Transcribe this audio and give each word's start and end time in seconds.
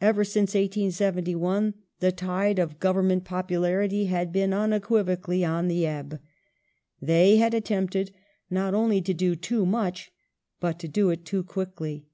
Ever 0.00 0.24
since 0.24 0.54
1871 0.54 1.74
the 1.98 2.10
tide 2.12 2.58
of 2.58 2.80
Govern 2.80 3.08
ment 3.08 3.24
popularity 3.24 4.06
had 4.06 4.32
been 4.32 4.54
unequivocably 4.54 5.44
on 5.46 5.68
the 5.68 5.86
ebb. 5.86 6.18
They 7.02 7.36
had 7.36 7.52
attempted 7.52 8.10
not 8.48 8.72
only 8.72 9.02
to 9.02 9.12
do 9.12 9.36
too 9.36 9.66
much, 9.66 10.12
but 10.60 10.78
to 10.78 10.88
do 10.88 11.10
it 11.10 11.26
too 11.26 11.42
quickly. 11.42 12.06